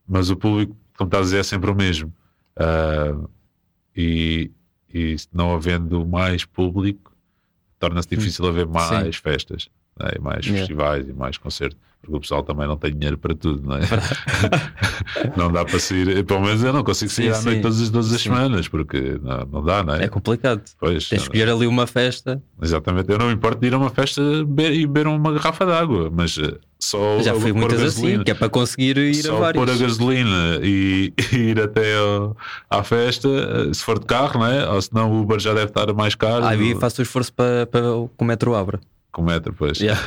[0.06, 2.12] mas o público, como estás a dizer, é sempre o mesmo.
[2.56, 3.14] Ah,
[3.96, 4.50] e,
[4.92, 7.12] e não havendo mais público,
[7.78, 10.12] torna-se difícil haver mais festas, não é?
[10.16, 10.58] E mais Yeah.
[10.60, 11.78] festivais e mais concertos.
[12.00, 13.80] Porque o pessoal também não tem dinheiro para tudo, não é?
[15.36, 16.24] não dá para sair.
[16.24, 17.62] Pelo menos eu não consigo sair Sim, à noite sim.
[17.62, 18.28] todas, as- todas as Sim.
[18.30, 20.04] semanas, porque não, não dá, não é?
[20.04, 20.62] É complicado.
[20.80, 22.42] Pois, Tens de escolher ali uma festa.
[22.60, 25.64] Exatamente, eu não me importo de ir a uma festa beber, e beber uma garrafa
[25.64, 29.20] de água, mas eh, só Já fui muitas gasolina, assim, que é para conseguir ir
[29.20, 29.64] a só vários.
[29.64, 32.36] pôr a gasolina e, e ir até ao-
[32.68, 34.68] à festa, eh, se for de carro, não é?
[34.68, 36.44] Ou senão o Uber já deve estar mais caro.
[36.44, 37.86] Ah, e faço o esforço para, para que
[38.18, 38.80] o metro abra.
[39.12, 39.78] Com metro, pois.
[39.78, 40.00] Yeah.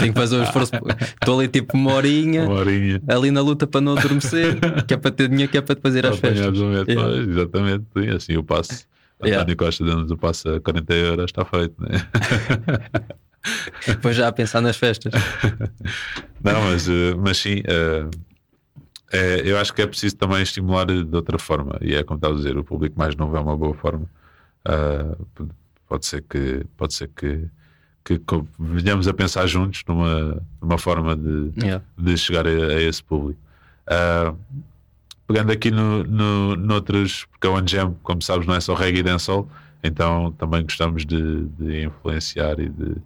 [0.00, 0.72] Tenho que fazer o esforço.
[1.20, 3.00] Estou ali tipo uma horinha, Uma horinha.
[3.08, 5.94] ali na luta para não adormecer, que é para ter dinheiro, que é para depois
[5.94, 6.58] ir às festas.
[6.58, 7.02] Metro, Yeah.
[7.08, 7.84] pois, exatamente.
[7.96, 8.84] Sim, assim o passo.
[9.22, 9.42] Yeah.
[9.42, 13.08] António Costa dando-nos o passo a 40 euros, está feito, não é?
[13.86, 15.12] Depois já a pensar nas festas.
[16.42, 18.08] Não, mas, eh, mas sim, eh,
[19.12, 21.78] é, eu acho que é preciso também estimular de outra forma.
[21.80, 24.06] E é como estava a dizer, o público mais novo é uma boa forma.
[24.64, 25.16] Ah,
[25.88, 27.46] pode ser que, pode ser que,
[28.16, 31.84] que venhamos a pensar juntos numa, numa forma de, Yeah.
[31.98, 33.38] de chegar a, a esse público.
[33.86, 34.32] Ah,
[35.26, 39.00] pegando aqui no, no, noutros, porque a One Jam, como sabes, não é só reggae
[39.00, 39.46] e dancehall,
[39.84, 42.96] então também gostamos de, de influenciar e de,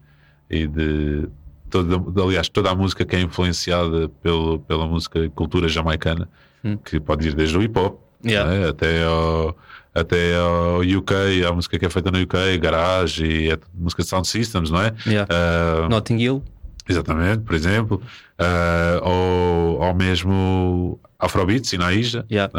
[0.48, 1.28] e de
[1.68, 6.28] toda, aliás, toda a música que é influenciada pelo, pela música e cultura jamaicana,
[6.64, 6.76] Hum.
[6.76, 8.48] que pode ir desde o hip hop Yeah.
[8.48, 8.68] não é?
[8.68, 9.56] até, ao,
[9.94, 14.08] até ao UK, a música que é feita no UK, garage e é música de
[14.08, 14.94] sound systems, não é?
[15.06, 15.28] Yeah.
[15.32, 16.42] Ah, Notting Hill,
[16.88, 18.02] Exatamente, por exemplo,
[18.38, 22.52] ah, ou, ou mesmo Afrobeats e Naija, Yeah.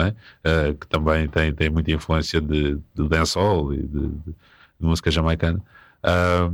[0.43, 4.35] Ah, que também tem, tem muita influência de, de dancehall e de, de-
[4.79, 5.59] de música jamaicana.
[6.01, 6.49] Ah,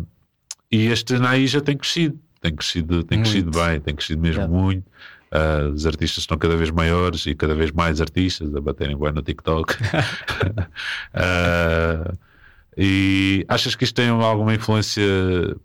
[0.71, 3.29] e este Naija tem crescido, tem crescido, tem Muito.
[3.31, 4.57] crescido bem, tem crescido mesmo Yeah.
[4.57, 4.83] muito.
[5.31, 9.11] Ah, os artistas estão cada vez maiores e cada vez mais artistas a baterem bem
[9.11, 9.75] no TikTok.
[11.13, 12.13] Ah,
[12.77, 15.03] e achas que isto tem alguma influência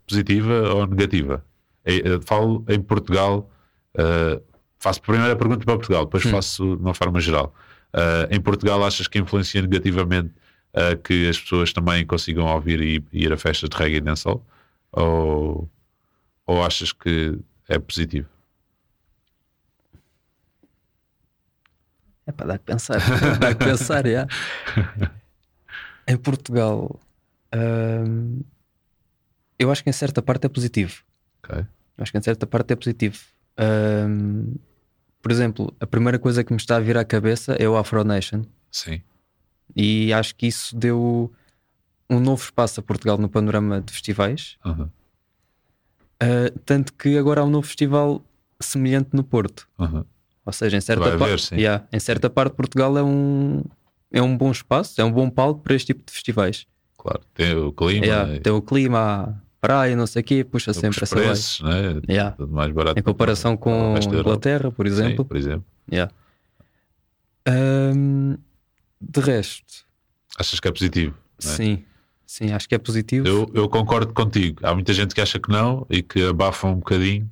[0.05, 1.45] positiva ou negativa?
[1.85, 3.49] Eh, eh, Falo em Portugal,
[3.97, 4.41] eh,
[4.79, 7.53] faço primeiro a pergunta para Portugal, depois faço de uma forma geral.
[8.29, 10.33] Em Portugal, achas que influencia negativamente
[11.05, 14.45] que as pessoas também consigam ouvir e, e ir a festas de reggae e dancehall?
[14.91, 15.69] Ou,
[16.45, 18.27] ou achas que é positivo?
[22.27, 22.99] É para dar que pensar.
[23.39, 24.29] Dá que pensar, yeah.
[26.07, 26.99] Em Portugal,
[27.53, 28.41] hum,
[29.57, 31.03] eu acho que em certa parte é positivo.
[31.43, 31.65] Ok?
[31.97, 33.17] Acho que em certa parte é positivo.
[33.59, 34.55] Hum,
[35.21, 38.03] por exemplo, a primeira coisa que me está a vir à cabeça é o Afro
[38.03, 38.43] Nation.
[38.69, 39.01] Sim.
[39.75, 41.33] E acho que isso deu
[42.07, 44.57] um novo espaço a Portugal no panorama de festivais.
[44.63, 44.89] Uhum.
[46.21, 48.23] Uh, tanto que agora há um novo festival
[48.59, 49.67] semelhante no Porto.
[49.79, 50.05] Uhum.
[50.45, 51.55] Ou seja, em certa, parte, sim.
[51.55, 53.63] Yeah, em certa parte Portugal é um,
[54.11, 56.67] é um bom espaço, é um bom palco para este tipo de festivais.
[56.97, 57.21] Claro.
[57.33, 58.39] Tem o clima, Yeah, né?
[58.39, 62.01] Tem o clima, a praia, não sei o quê, puxa sempre os essa preços, né?
[62.07, 62.35] Yeah.
[62.35, 62.99] tudo mais barato.
[62.99, 64.15] Em comparação com Europa.
[64.15, 65.25] Inglaterra, por Sim, exemplo.
[65.25, 65.65] por exemplo.
[65.91, 66.11] Yeah.
[67.47, 68.37] Hum,
[69.01, 69.85] de resto,
[70.37, 71.15] Achas que é positivo?
[71.43, 71.47] é?
[71.47, 71.83] sim,
[72.25, 73.27] sim, acho que é positivo.
[73.27, 74.59] Eu, eu concordo contigo.
[74.63, 77.29] Há muita gente que acha que não e que abafa um bocadinho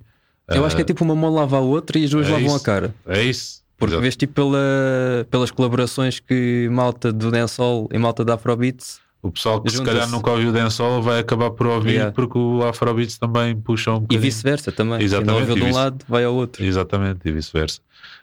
[0.48, 2.48] Eu acho que é tipo uma mão lava a outra e as duas É lavam
[2.48, 2.56] isso.
[2.56, 2.94] a cara.
[3.08, 3.62] É isso.
[3.78, 4.02] Porque Exato.
[4.02, 9.02] vês tipo pela, pelas colaborações que malta do Dancehall e malta da Afrobeats.
[9.22, 12.12] O pessoal que se calhar nunca ouviu Dancehall vai acabar por ouvir Yeah.
[12.12, 14.22] porque o Afrobeats também puxa um E bocadinho.
[14.22, 14.98] vice-versa também.
[14.98, 16.64] Quem Exatamente, não ouviu e de um lado, vai ao outro.
[16.64, 17.80] Exatamente, e vice-versa.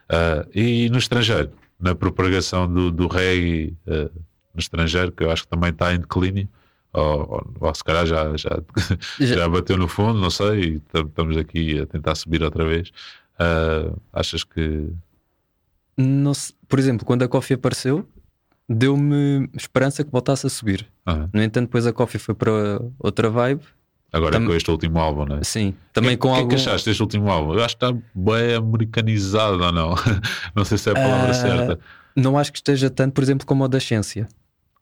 [0.09, 4.11] Ah, e no estrangeiro, na propagação do, do reggae ah,
[4.55, 6.47] no estrangeiro, que eu acho que também está em declínio,
[6.93, 8.51] ou, ou, se calhar já, já,
[9.19, 12.91] Já- bateu no fundo, não sei, e tam- estamos aqui a tentar subir outra vez.
[13.39, 14.89] Ah, achas que.
[15.97, 18.09] Não se- por exemplo, quando a Coffee apareceu,
[18.69, 20.87] deu-me esperança que voltasse a subir.
[21.07, 22.53] ah, No entanto, depois a Coffee foi para
[22.99, 23.63] outra vibe.
[24.13, 25.45] agora Tam- com este último álbum, não é?
[25.45, 26.49] Sim, também que, com é algum.
[26.49, 27.55] que achaste deste último álbum?
[27.55, 29.95] Eu acho que está bem americanizado ou não?
[30.55, 31.79] não sei se é a palavra Ah, certa.
[32.17, 34.27] Não acho que esteja tanto, por exemplo, como o da Ciência.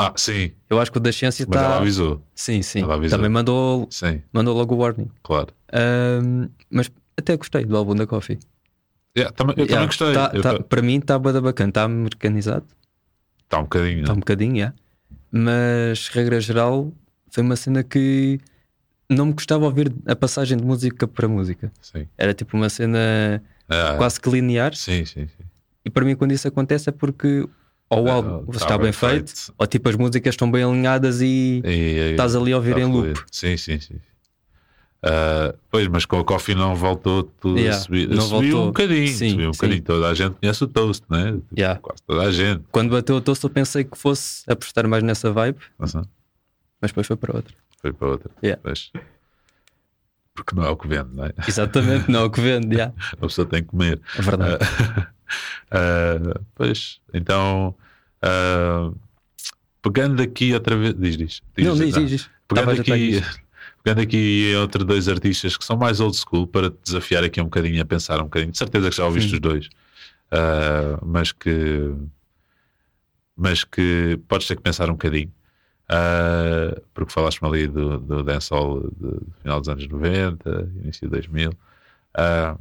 [0.00, 1.80] Ah, sim, Eu acho que o da Ciência mas ela está.
[1.80, 2.22] avisou.
[2.34, 2.82] Sim, sim.
[2.82, 3.18] Ela avisou.
[3.18, 5.11] Também mandou, Sim, mandou logo o warning.
[5.24, 5.48] claro.
[5.72, 8.38] Ahm, mas até gostei do álbum da Coffee.
[9.16, 10.12] Yeah, também- eu também Yeah, gostei.
[10.14, 12.64] tá- Eu tá- para mim está bada bacana, está americanizado,
[13.42, 14.00] Está um bocadinho.
[14.02, 14.74] está um bocadinho, yeah.
[15.32, 16.92] mas regra geral
[17.30, 18.38] foi uma cena que
[19.11, 21.72] não me gostava ouvir a passagem de música para música.
[21.82, 22.06] Sim.
[22.16, 25.44] Era tipo uma cena Ah, quase que linear, Sim, sim, sim.
[25.84, 27.48] e para mim quando isso acontece é porque
[27.90, 29.55] ou o álbum tá está bem feito, feito.
[29.59, 32.81] ou tipo as músicas estão bem alinhadas e E- e- estás ali a ouvir tá
[32.81, 33.01] em loop.
[33.14, 33.24] fluido.
[33.31, 33.96] Sim, sim, sim.
[35.03, 38.09] Ah, pois, mas com a Coffee não voltou tudo Yeah, a subir.
[38.09, 38.62] não subiu voltou.
[38.64, 39.59] um bocadinho, Sim, subiu um sim.
[39.59, 39.83] bocadinho.
[39.83, 41.33] Toda a gente conhece o Toast, né?
[41.33, 41.81] Tipo, Yeah.
[41.81, 42.64] Quase toda a gente.
[42.72, 45.92] Quando bateu o toast eu pensei que fosse apostar mais nessa vibe, mas
[46.83, 47.55] depois foi para outra.
[47.81, 48.31] foi para outra.
[48.42, 48.61] Yeah.
[48.64, 48.90] Mas-
[50.35, 51.33] porque não é o que vende, não é?
[51.48, 52.92] Exatamente, não é o que vende, yeah.
[53.14, 54.01] A pessoa tem que comer.
[54.16, 54.59] é verdade.
[55.71, 57.75] Ah, pois, então,
[58.23, 58.91] ah,
[59.83, 61.43] pegando aqui outra vez, diz, diz.
[61.57, 62.31] diz não, diz, diz, diz.
[62.49, 63.23] Pegando Estava a aqui,
[63.83, 67.45] pegando aqui outros dois artistas que são mais old school para te desafiar aqui um
[67.45, 68.53] bocadinho a pensar um bocadinho.
[68.53, 69.37] De certeza que já ouviste Sim.
[69.37, 69.69] os dois,
[70.31, 71.95] Ah, mas que
[73.37, 75.33] mas que podes ter que pensar um bocadinho.
[75.88, 81.53] Ah, porque falaste-me ali do, do dancehall do final dos anos 90, início de 2000.
[82.14, 82.57] Ah,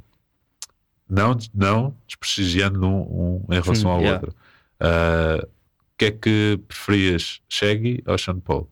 [1.09, 4.19] não, não desprestigiando um, um em relação Hum, ao yeah.
[4.21, 4.35] outro.
[4.79, 8.69] Ah, O que é que preferias, Shaggy ou Sean Paul?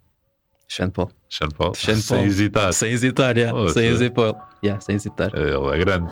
[0.68, 1.12] Sean Paul.
[1.30, 2.26] Sean Paul, Sean sem Paul.
[2.28, 2.74] hesitar.
[2.74, 3.58] Sem hesitar, yeah.
[3.58, 4.34] Oh, sem hesitar.
[4.64, 5.32] Yeah, sem hesitar.
[5.36, 6.12] Ele é grande.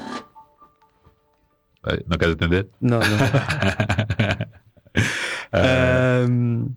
[2.08, 2.68] Não queres atender?
[2.80, 3.08] Não, não.
[6.30, 6.70] um,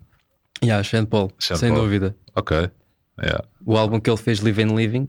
[0.63, 1.81] yeah, Sean Paul, Sean sem Paul.
[1.83, 2.15] dúvida.
[2.35, 2.69] Ok.
[3.21, 5.07] Yeah, O álbum que ele fez, Live and Living,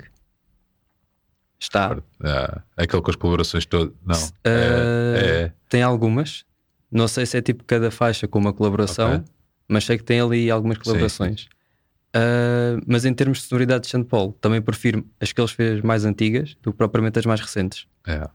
[1.59, 1.97] está.
[2.23, 2.63] yeah.
[2.77, 3.93] É aquele com as colaborações todas.
[4.05, 4.17] Não.
[4.17, 5.53] Uh, É, é.
[5.69, 6.45] Tem algumas.
[6.91, 9.25] Não sei se é tipo cada faixa com uma colaboração, Ok.
[9.69, 11.47] mas sei que tem ali algumas colaborações.
[12.17, 15.83] Uh, mas em termos de sonoridade de Sean Paul, também prefiro as que ele fez
[15.83, 17.87] mais antigas do que propriamente as mais recentes.
[18.07, 18.29] é.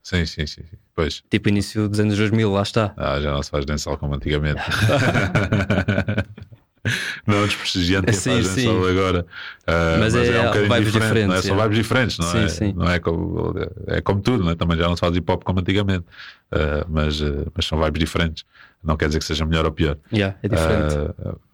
[0.00, 0.62] Sim, sim, sim.
[0.94, 1.22] Pois.
[1.28, 2.94] Tipo início dos anos 2000, lá está.
[2.96, 4.62] Ah, já não se faz dancehall como antigamente.
[7.26, 8.64] não desprestigiando quem Sim, faz sim.
[8.66, 9.26] dancehall agora.
[9.66, 11.26] Ah, Mas mas, é é, um bocadinho vibes diferente.
[11.26, 11.62] Não é é.
[11.62, 12.48] vibes diferentes, não Sim, é?
[12.48, 12.72] sim.
[12.76, 13.54] Não é, como,
[13.86, 14.54] é como tudo, não é?
[14.54, 16.04] também já não se faz hip hop como antigamente.
[16.52, 18.44] Ah, mas, ah, mas são vibes diferentes.
[18.82, 19.96] Não quer dizer que seja melhor ou pior.
[20.12, 20.94] Yeah, é diferente.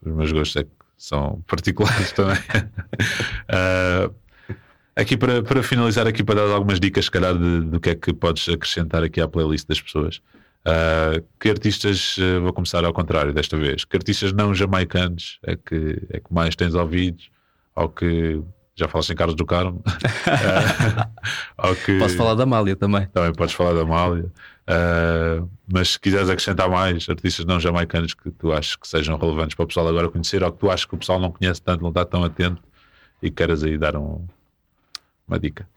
[0.05, 2.37] Os meus gostos é que são particulares também.
[4.97, 7.95] Aqui para, para finalizar, aqui para dar algumas dicas, se calhar, de- do que é
[7.97, 10.21] que podes acrescentar aqui à playlist das pessoas.
[10.67, 15.57] Ah, que artistas, ah, vou começar ao contrário desta vez, que artistas não jamaicanos é
[15.57, 17.23] que, é que mais tens ouvido,
[17.77, 18.41] ou que
[18.77, 19.83] já falaste em Carlos do Carmo,
[21.59, 23.07] ou que Posso falar da Amália também.
[23.09, 24.25] também podes falar da Amália.
[24.67, 29.55] Uh, mas se quiseres acrescentar mais artistas não jamaicanos que tu achas que sejam relevantes
[29.55, 31.83] para o pessoal agora conhecer ou que tu achas que o pessoal não conhece tanto,
[31.83, 32.63] não está tão atento
[33.23, 34.27] e queres aí dar um-
[35.29, 35.69] uma dica.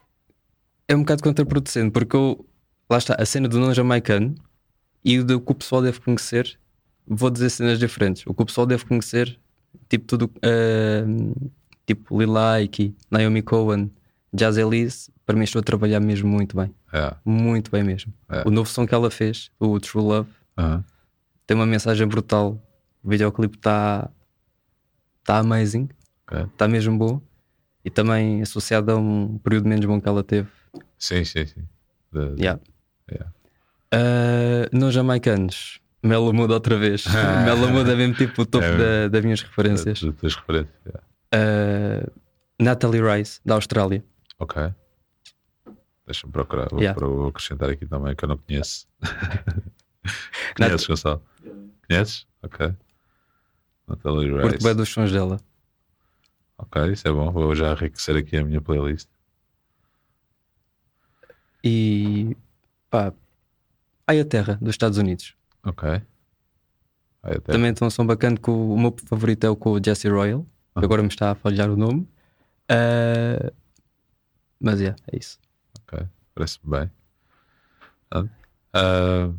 [0.87, 2.45] É um bocado contraproducente, porque eu,
[2.89, 4.35] lá está, a cena do não jamaicano
[5.09, 6.57] e o do que o pessoal deve conhecer,
[7.07, 8.23] vou dizer cenas diferentes.
[8.27, 9.39] O que o pessoal deve conhecer,
[9.89, 11.05] tipo tudo, ah,
[11.85, 13.89] tipo Lil Ike, Naomi Cohen,
[14.33, 16.73] Jazz Elise, para mim estou a trabalhar mesmo muito bem.
[16.91, 17.13] É.
[17.23, 18.13] Muito bem mesmo.
[18.29, 18.47] É.
[18.47, 20.83] O novo som que ela fez, o True Love, Aham.
[21.45, 22.61] tem uma mensagem brutal.
[23.03, 24.09] O videoclipe está
[25.23, 25.87] tá amazing,
[26.53, 27.21] está mesmo bom.
[27.85, 30.49] E também associado a um período menos bom que ela teve.
[30.99, 31.63] Sim, sim, sim.
[32.11, 32.59] De- de- Yeah.
[33.09, 33.31] Yeah.
[33.93, 37.05] Uh, não jamaicanos, Mela muda outra vez.
[37.45, 38.77] Mela muda é mesmo tipo o topo É.
[38.77, 40.01] da- das minhas referências.
[40.21, 40.75] das referências.
[40.85, 41.03] yeah.
[42.07, 42.11] Uh,
[42.59, 44.03] Natalie Rice, da Austrália.
[44.39, 44.61] Ok.
[46.05, 46.67] Deixa-me procurar.
[46.69, 46.99] Vou, Yeah.
[46.99, 48.87] vou acrescentar aqui também que eu não conheço.
[50.57, 51.21] Nat- Conheces, Gonçalo?
[51.87, 52.27] Conheces?
[52.43, 52.73] Ok.
[53.87, 54.63] Natalie Curto Rice.
[54.63, 55.39] bem dos sons dela.
[56.57, 57.31] Ok, isso é bom.
[57.31, 59.07] Vou já enriquecer aqui a minha playlist.
[61.63, 62.35] E
[62.89, 63.13] pá,
[64.25, 65.35] Terra dos Estados Unidos.
[65.63, 66.01] Ok.
[67.45, 70.07] Também tem um som bacana que o, o meu favorito é o com o Jesse
[70.07, 70.45] Royal.
[70.75, 70.85] Aham.
[70.85, 72.07] Agora me está a falhar o nome.
[72.69, 73.51] Ah,
[74.59, 75.39] mas é, é isso.
[75.81, 76.91] Ok, parece-me bem.
[78.11, 78.23] Ah,
[78.73, 79.29] ah,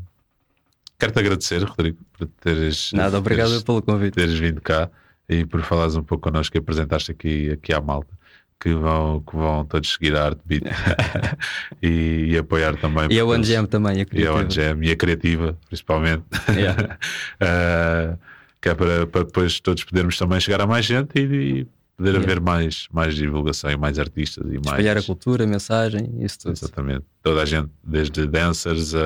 [0.99, 4.15] Quero-te agradecer, Rodrigo, por teres, Nada, obrigado teres, pelo convite.
[4.15, 4.91] teres vindo cá
[5.29, 8.13] e por falares um pouco connosco e apresentaste aqui, aqui à malta.
[8.61, 10.65] Que vão, que vão todos seguir a Arte Beat
[11.83, 13.05] e, e apoiar também.
[13.05, 14.35] E a porque One eles- Jam também, a E a criativa.
[14.35, 16.25] One Jam e a criativa, principalmente.
[16.51, 16.99] Yeah.
[17.41, 18.17] Ah,
[18.61, 21.67] que é para, para depois todos podermos também chegar a mais gente e, e
[21.99, 22.25] poder Yeah.
[22.33, 24.67] haver mais, mais divulgação e mais artistas e mais.
[24.67, 26.53] Espalhar a cultura, a mensagem, isso tudo.
[26.53, 27.05] Exatamente.
[27.23, 28.99] Toda a gente, desde dancers a,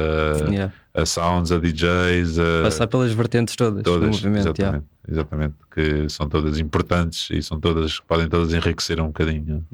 [0.48, 0.72] Yeah.
[0.94, 4.55] a sounds, a DJs, a Passar pelas vertentes todas, do todas, movimento.
[4.61, 4.76] yeah.
[4.78, 9.66] exatamente, exatamente, que são todas importantes e são todas, podem todas enriquecer um bocadinho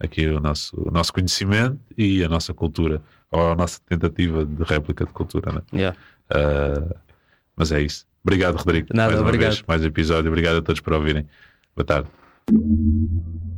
[0.00, 4.62] aqui o nosso, o nosso conhecimento e a nossa cultura, ou a nossa tentativa de
[4.62, 5.92] réplica de cultura, né?
[6.30, 6.96] Ah,
[7.54, 8.06] mas é isso.
[8.24, 8.88] Obrigado, Rodrigo.
[8.92, 9.50] Nada, mais uma obrigado.
[9.52, 10.28] vez, mais episódio.
[10.30, 11.26] Obrigado a todos por ouvirem.
[11.76, 12.08] Boa tarde.
[12.48, 13.55] Thank you.